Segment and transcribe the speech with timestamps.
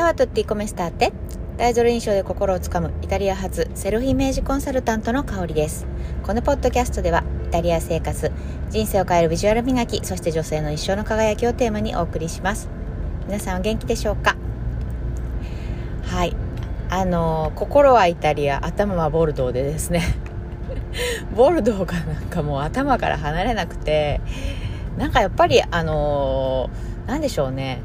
[0.00, 1.12] チャワトッティコメスターテ
[1.58, 5.86] 大ゾル印象で心をつかむイタリア発セルフイメージコンサルタントの香りです。
[6.22, 8.32] このポッドキャストではイタリア生活
[8.70, 12.70] 人生を変えるビジュアル磨きそして女性の一生の輝きをテーマにお送りします。
[13.26, 14.36] 皆さんお元気でしょうか？
[16.06, 16.34] はい。
[16.88, 20.00] あの心はイタリア頭はボルドーでですね。
[21.36, 24.22] ボルドーがなんかもう頭から離れなくて
[24.96, 26.70] なんかやっぱりあの
[27.06, 27.82] 何でしょうね。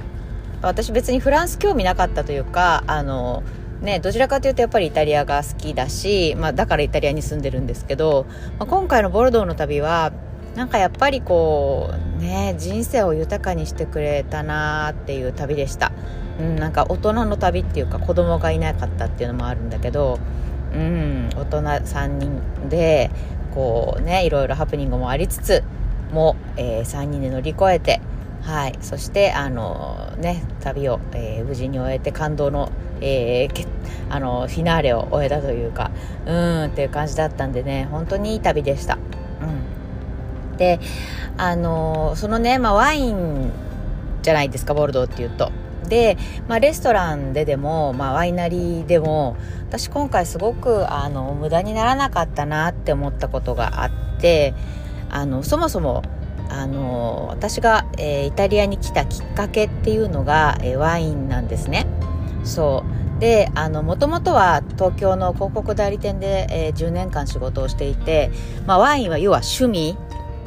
[0.67, 3.43] 私別にフランス興味なかったというかあの
[3.81, 8.25] ね、どちらかというとやっぱりイタリアが好きだし、まあ、だからイタリアに住んでるんですけど、
[8.57, 10.11] まあ、今回のボルドーの旅は
[10.55, 15.91] なんかやっぱりこうね人生を豊かにしてくれたなっていう旅でした、
[16.39, 20.19] うん、なんか大人の旅っていうか子供がいなかったっていうのもあるんだけど、
[20.73, 23.11] うん、大人3人で
[23.53, 25.63] こうねいろいろハプニングもありつつ
[26.11, 27.99] も、えー、3人で乗り越えて
[28.45, 32.71] はい、そしてあの、ね、旅を、えー、無事に終えて感動の,、
[33.01, 33.67] えー、
[34.11, 35.89] あのフィナーレを終えたというか
[36.27, 38.99] うんっていう感じだったんでね本当にいい旅でした。
[40.51, 40.79] うん、で
[41.37, 43.51] あのそのね、まあ、ワイン
[44.21, 45.51] じゃないですかボルドーっていうと。
[45.87, 49.37] で、まあ、レストランででも、まあ、ワイナリーでも
[49.69, 54.53] 私今回すごくあの無駄にならなかったなって思ったことがあって
[55.09, 56.03] あのそもそも
[56.57, 61.85] あの私が、えー、イタリアに来たきっかけっていうのが、えー、ワインなんですね。
[62.45, 62.85] そ
[63.17, 68.29] うでもともとは東京の広告代理店で、えー、10年間仕事をしていて、
[68.67, 69.97] まあ、ワインは要は趣味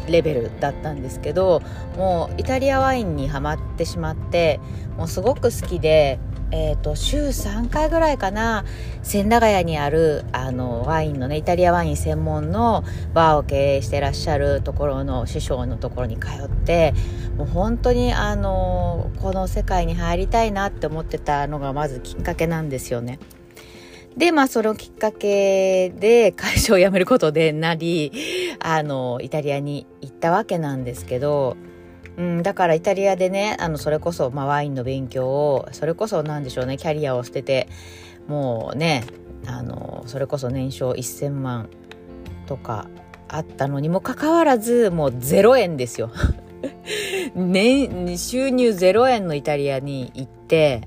[0.06, 1.62] レベルだったんですけど
[1.96, 4.60] もうイタリアワインにはまってしまって
[4.96, 6.18] もうすごく好きで
[6.50, 8.64] えーと、週3回ぐらいかな
[9.02, 16.94] 千駄ヶ谷にあるあのワインのねイタリアワイン専門のバーを経営してらっしゃるところの師匠のところに通って
[17.36, 23.18] もう本当にあのこの世界に入りたいなって思ってたのがまずきっかけなんですよね。
[24.16, 28.10] で、まあ、そのきっかけで会社を辞めることでなり、
[28.58, 31.56] あの、イタリアに行ったわけなんですけど、
[32.18, 37.68] うん、だからイタリアでねあのそれこそ、まあ、ワインの勉強をそれこそ何でしょうねキャリアを捨てて
[38.26, 39.04] もうね
[39.46, 41.70] あのそれこそ年商1,000万
[42.46, 42.88] とか
[43.28, 46.10] あったのにもかかわらずもう0円ですよ。
[47.36, 50.82] 年収入0円のイタリアに行って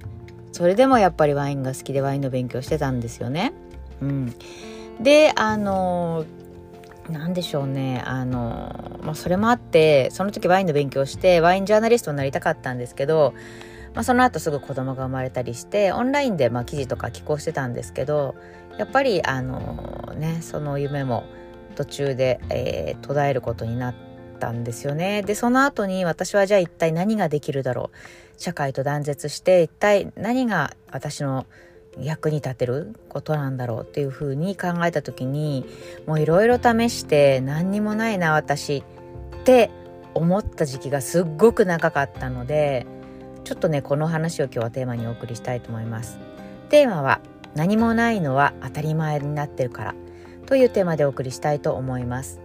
[0.52, 3.54] それでもやっぱりワインが好きでワインの勉強してたんですよね。
[4.02, 4.36] うん、
[5.00, 6.26] であの
[7.10, 13.34] 何でしょうねあの、まあ、それもあってその時ワインの勉強してワインジャーナリストになりたかったんですけど、
[13.94, 18.36] まあ、その後すぐ子供が生まれたりしてオンラインでまあ記事とか寄稿してたんですけど
[18.78, 21.26] やっぱりあのねその夢も
[21.76, 23.96] 途中で、えー、途絶えることになっ
[24.40, 25.24] たんですよね。
[25.24, 31.46] でその後に私はじゃあ一体何ができるだろう社会と断絶して一体何が私の
[32.00, 35.66] 役に立てることなんだろうっていうふうに考えた時に
[36.06, 39.70] もういろいろ試して何にもないな私って
[40.14, 42.86] 思った時期がすっごく長かったので
[43.44, 46.20] ちょっとねこの話を今日はテーマにお送りしたいと思います。
[46.70, 47.20] テーマは
[47.56, 49.96] 何もないのは当たり前になってるから
[50.46, 52.40] というテーマでお送りしたいと思います。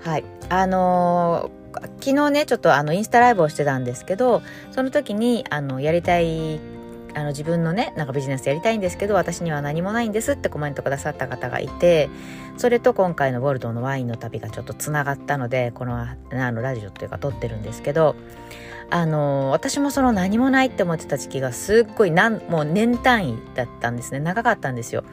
[0.00, 0.24] はい。
[0.48, 4.42] あのー、昨日ねちょっとあのインスタライブをしてたんですけど
[4.72, 6.58] その時にあのやりたい
[7.14, 12.08] あの自分のねなんかビジネスやりたいんですけど私には何もないんですってコメントくださった方がいて
[12.56, 18.16] それと今回のボルドーのワインの旅がちょっとつながったのでこのあのラジオというか撮ってるんですけど
[18.90, 24.20] あの私もその何もないって思ってた時期がすっごいなんもう年単位だったんですね。
[24.20, 25.04] 長かったんですよ。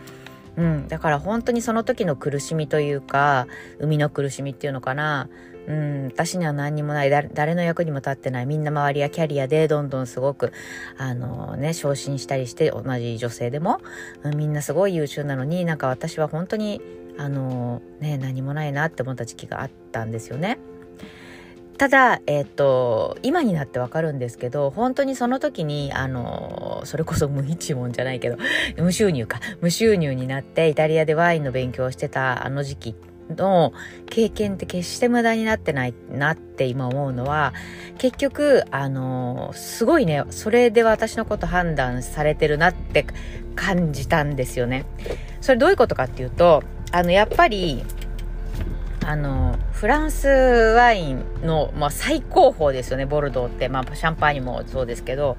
[0.58, 3.46] うん、だから本当にその時の苦しみというか
[3.79, 5.29] 生みの苦しみっていうのかな。
[5.67, 7.09] うん、私には何にもない。
[7.09, 8.45] 誰の役にも立ってない。
[8.45, 10.53] みんな周りやキャリアでどんどんすごく
[10.97, 13.81] あのね昇進したりして同じ女性でも、
[14.23, 16.81] うん、みんなすごい優秀なのになんか私は本当に
[17.17, 20.57] あのね何もないなって思った時期があったんですよね。
[21.78, 28.37] ただ、えっ、ー、と、今になってわかるんですけど、本当にその時に、あの、それこそ 無一文じゃないけど、
[28.78, 32.96] 無収入か、無収入になってイタリアでワインの勉強をしてたあの時期
[33.29, 33.74] の
[34.09, 37.53] 経験って決して無駄になってないなって今思うのは
[37.97, 43.06] 結局あのすごいねそれで私のこと判断されてるなって
[43.56, 44.85] 感じたんですよね。
[45.41, 47.84] それどういうことかっていうとあのやっぱり
[49.06, 55.38] あのフランスワインの、まあ、最高峰ですよねボルドーって、まあ、シャンパーニュもそうですけど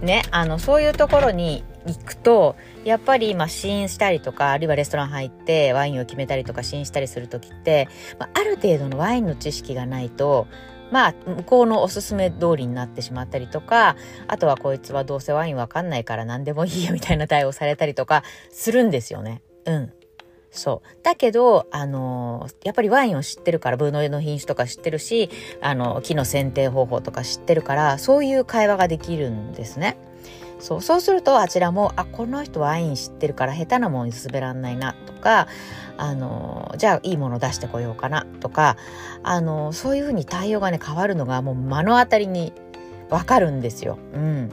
[0.00, 7.88] ねあのそういうところに行くとやっぱりまあ試飲したりとかあるいはレストラン入ってワインを決めたりとか試飲したりする時って、
[8.18, 10.46] まあ、る程度のワインの知識がないと
[10.90, 13.96] まあ、向こうのおすすめ通りになってしまったりとか、
[14.26, 19.42] あとはこいつはどうせワインわかんないから何でもいいよみたいな対応されたりとかするんですよね。
[19.66, 19.92] うん。
[20.50, 21.02] そう。
[21.02, 25.28] だけど、あのやっぱりワインを知ってるから、ブーノの品種とか知ってるし、
[25.60, 29.98] あの、木の剪定方法とか知ってるから、そういう会話ができるんですね。
[30.60, 35.46] そう、そうするとあちらも、あ、この人ワイン知ってるから下手なもんにすべらんないなとか、
[35.96, 38.76] あの、じゃあいいもの出してこようかなとか、
[39.22, 42.52] あの、そういうふうに対応がね変わるのがもう目の当たりに
[43.10, 43.98] 分かるんですよ。
[44.14, 44.50] うん。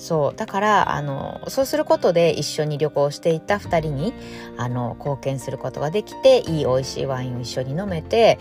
[0.00, 4.14] そうだからあのそうすることで一緒に旅行していた2人に
[4.56, 8.38] あの貢献することができていい美味しいワインを一緒に飲めて、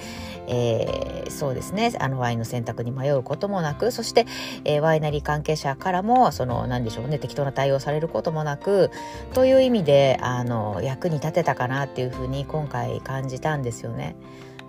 [0.48, 4.26] えー、そうですねあのワインの選択に迷うこともなくそして、
[4.64, 8.90] えー、ワイナリー関係者からもその何でしょうね適当な対応されることもなく
[9.34, 14.16] という意味であの役に立てたかなっていうふうに今回感じたんですよね。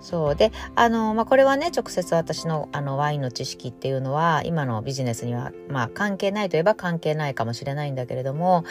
[0.01, 8.65] そうであの、まあ、これはね直接私のあのワインの知識っていうのは今のビジネスには、まあ、関係ないといえば関係ないかもしれないんだけれども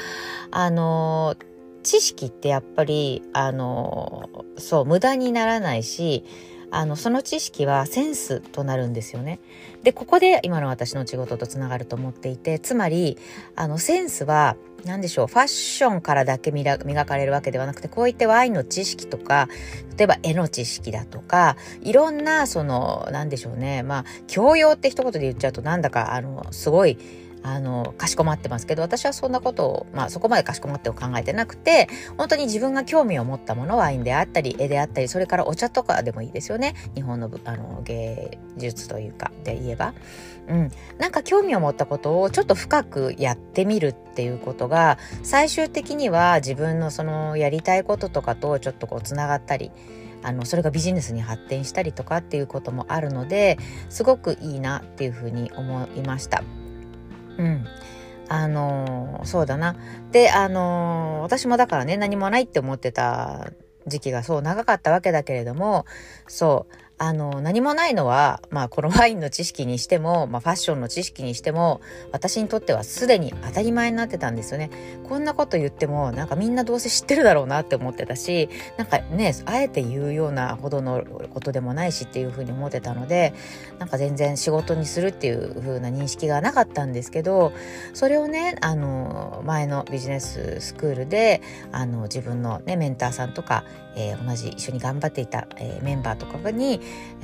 [0.51, 1.37] あの
[1.83, 4.29] 知識ってやっぱりあの
[4.59, 6.25] そう無駄にならないし
[6.71, 9.41] あのその知識はセンスとなるんですよね。
[9.83, 13.19] でここで今の私の仕事とつながると思っていてつまり
[13.57, 19.49] あのセンスは何でしょうファッションからだけ磨かれるわけではなくてこういったワインの知識とか
[19.97, 26.99] 例えば絵の知識だとかいろんなその何でしょうねまあ教養って一言で言っちゃうとなんだかあのすごい
[27.43, 36.75] あの、かしこまってますけど、私はそんなことを、まあそこまでかしこまってを考えてなくて、本当に自分が興味を持ったもの、ワインであったり、絵であったり、それからお茶とかでもいいですよね。
[36.95, 39.95] 日本のあの芸術というか、で言えば。
[40.49, 40.71] うん。
[40.99, 49.71] なんか興味を持ったことをちょっと深くやってみるっていうことが、最終的には自分のそのやりたいこととかとちょっとこうつながったり、
[50.23, 53.59] あのそれがビジネスに発展したりとかっていうこともあるので
[53.89, 56.43] すごくいいなっていうふうに思いました。
[57.39, 57.67] うん。
[58.29, 59.77] あの、そうだな。
[60.13, 63.51] で、あの、私もだからね、何もないって思ってた
[63.87, 65.85] 時期がそう長かったわけだけれども、
[66.29, 71.81] そう、あの、何もないのは、まあ、このワインの知識にしても、まあ、ファッションの知識にしても、
[72.13, 74.69] 私にとってはすでに当たり前になってたんですよね。
[75.09, 81.03] こんなこと言っても、なんかみんなどうせ知ってるだろうなって思ってたし、なんかね、あえて言うようなほどの
[81.33, 83.33] ことでもないしっていうふうに思ってたので、
[83.79, 87.55] なんか全然仕事にするっていう風な認識がなかったんですけど、
[87.95, 91.41] それをね、あの、前のビジネススクールで、
[91.73, 93.65] あの、自分のね、メンターさんとか、
[93.97, 96.81] えー、同じ一緒に頑張っていた、えー、メンバーとかに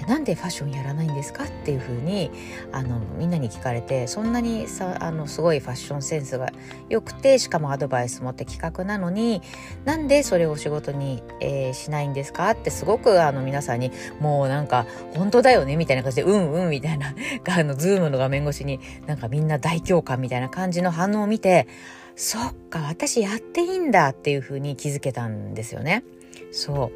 [0.06, 1.44] なんでファッションやらないんですか？
[1.44, 2.30] っていうふうに
[2.70, 6.50] あのみんなに聞かれてそんなにさあのすごいファッションセンスが
[6.88, 9.42] 良くてしかもアドバイスも的確なのに
[9.84, 12.50] なんでそれを仕事に、えー、しないんですか？
[12.50, 13.90] ってすごくあの皆さんに
[14.20, 15.76] もうなんか本当だよね？
[15.76, 17.14] みたいな感じでうんうんみたいな
[17.48, 21.66] あのズームの画面越しになんかみんな大共感みたいな感じの反応を見て
[22.14, 26.04] そっか私やっていいんだっていうふうに気づけたんですよね。
[26.52, 26.92] そう。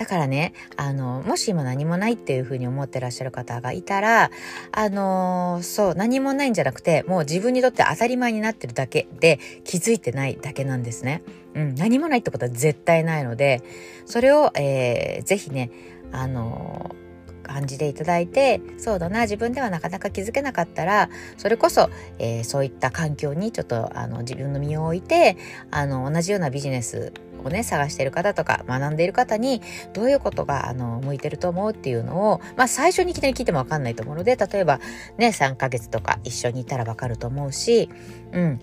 [0.00, 4.30] だからね、あの、もし今何もないっていうふうに思ってらっしゃる方がいたら、
[4.72, 11.22] あのそう、何もないんじゃなくて、もう自分にとって当たり前になってるだけで気づいてないだけなんですね。
[11.54, 13.62] うん、何もないってことは絶対ないので、
[14.06, 15.70] それを、えー、ぜひね、
[16.12, 16.96] あの
[17.42, 25.36] 感じていただいてそうだな自分ではなかなか気づけなかったらそれこそ、えー、そういった環境にちょっとあの自分の身を置いて
[25.70, 27.12] あの同じようなビジネス
[27.44, 34.80] をね探してる方とか学んでいる方にどういうことがあの向いてると思うっていうのをまあ最初にいきなり聞いても分かんないと思うので例えば
[35.18, 37.88] ね3ヶ月とか一緒にいたら分かると思うし
[38.32, 38.60] うん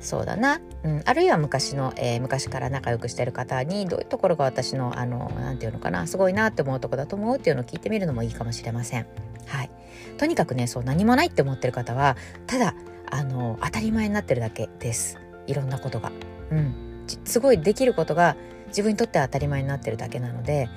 [0.00, 9.06] そうだな、うん、あるいは昔の、えー、昔から仲良くしてる方にどういうところが私のあの何て言うのかなすごいなって思うとこだと思うっていうのを聞いてみるのもいいかもしれません。
[9.46, 9.70] はい、
[10.18, 12.16] とにかくねそう何もないって思ってる方は
[12.46, 12.74] ただ
[13.10, 16.12] あの当たり前になってるだけですいろんなことが。
[16.50, 16.85] うん
[17.24, 18.36] すごいできることが
[18.68, 20.68] 自分にとっては当たり前になってるだけなので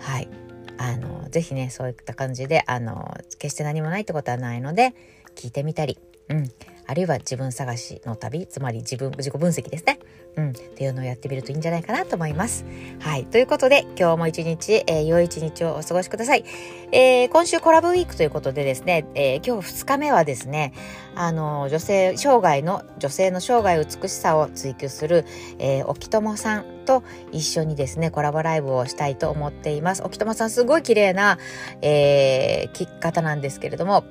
[0.00, 0.28] はい。
[0.80, 4.94] あのぜひねそういった感じであの決して何もないってことはないので
[5.34, 6.48] 聞いてみたり、うん、
[6.88, 9.98] あるいは自分探しの旅つまり自分自己分析ですね、
[10.36, 12.64] うん、っていうのをやってみるといいんじゃないかなと思います。
[12.98, 16.44] はいということで今日も一日、えー、良い一日をお過ごしください。
[16.90, 20.72] えー、今週コラボウィークということでですね、えー、今日2日目はですね
[21.14, 25.26] あの女性生涯の女性の生涯美しさを追求する、
[25.58, 30.02] えー、沖友さんと一緒にですねコラボライブをしたいと思っています。
[30.02, 31.38] 沖友さんすごい綺麗な、
[31.82, 34.04] えー、着方なんですけれども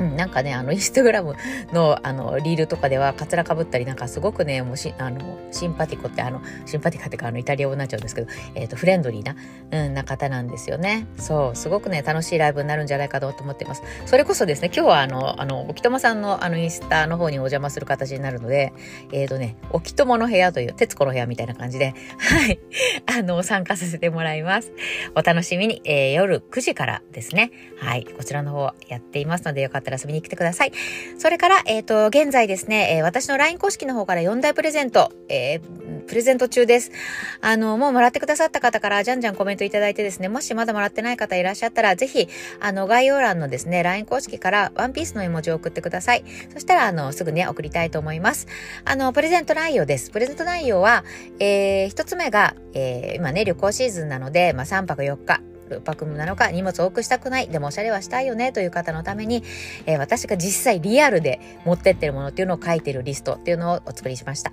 [0.00, 1.34] うん、なんかね、あの、インスタグラム
[1.72, 9.36] の、あの、リールとかでは、カツラかぶったり、なんかすごくね、もうし、あの、シンパティコって、あの、シンパティカってか、あの、イタリア語になっちゃうんですけど、えっ、ー、と、フレンドリーな、
[9.70, 11.06] うん、な方なんですよね。
[11.18, 13.82] そう、すごくね、楽しいライブになるんじゃないかと思ってます。
[14.06, 18.72] それこそですね、今日は、あの、あの、沖友さんの、あの、インスタの方にお邪魔する形になるので、
[19.12, 22.58] えっ、ー、とね、沖友の部屋という、徹子の部屋みたいな感じで、はい、
[23.06, 24.72] あの、参加させてもらいます。
[25.14, 30.72] お楽しみに、えー、夜9時からですね、はい、こちらの方やっていますので、よかったら遊びに来てください。
[31.18, 36.90] それから、えっ、ー、と、現在ですね、えー、私の LINE 公式の方から4大プレゼント、えー、プレゼント中です。
[37.40, 42.28] あの、もうもらってくださった方からじゃんじゃんコメントいただいてですね、もしまだもらってない方いらっしゃったら、ぜひ、
[42.60, 46.24] あの、概要欄のですね、LINE 公式からワンピースの絵文字を送ってください。
[46.52, 48.46] そしたら、あの、すぐね、送りたいと思います。
[48.84, 50.10] あの、プレゼント内容です。
[50.10, 51.04] プレゼント内容は、
[51.38, 55.40] えー、一つ目が、えー、今ね、旅行シーズンなので、まあ、3泊4日、
[55.84, 59.42] パクムなのか荷物多くしたくないでもおしゃれはしたいよねという方のために、
[59.86, 64.52] えー、私が実際リアルで持ってってるものっていうのを書いてるリストっていうのをお作りしました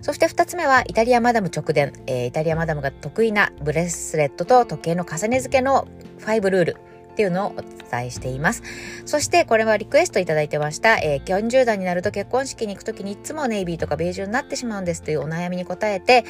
[0.00, 5.88] そして2つ目はイタリアマダム直伝、えー、イタリアマダムが得意なブレスレットと時計の重ね付けの
[6.20, 6.76] 5ルール
[7.12, 8.62] っていうのをお伝えしています。
[9.04, 10.96] そしてこれはリクエストいただいてました。
[10.96, 16.24] えー、40代になると結婚式に行くときにいつもネイビーとかベージュになってしまうんですというお悩みに答えて、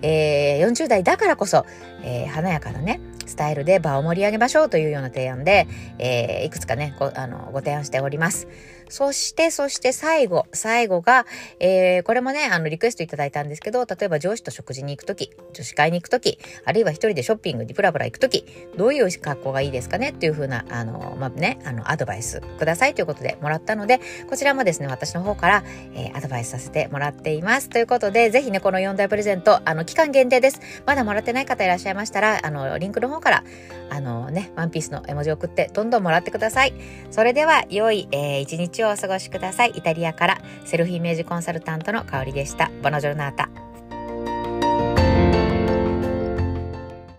[0.00, 1.66] えー、40代だからこそ、
[2.02, 5.68] えー、華やかなね、スタイルで場を盛り上げましょうというような提案で、
[5.98, 8.48] えー、いくつかねごあのご提案しております。
[8.88, 11.26] そして、そして最後、最後が、
[11.60, 20.10] えー、これもね、あの、リクエストいただいたんですけど、例えば上司と食事に行くとき、女子会に行くとき、あるいは一人でショッピングにブラブラ行くとき、どういう格好がいいですかね？
[20.10, 27.68] っていうふうな、あの、まあ、ね、あの、アドバイスくださいということでもらったので、こちらもですね、私の方から、えー、アドバイスさせてもらっています。
[27.68, 30.60] ということで、ぜひね、この4大プレゼント、あの、期間限定です。
[30.86, 33.44] まだもらってない方いらっしゃいましたら、あの、リンクの方方から、
[33.90, 36.74] あのね、ワンピースの絵文字を送って、どんどんもらってください。
[37.10, 39.72] それでは、良い、えー、一日をお過ごしください。
[39.74, 42.70] イタリアからセルフイメージコンサルタントの香りでした。
[42.82, 43.67] ボナジョルナータ。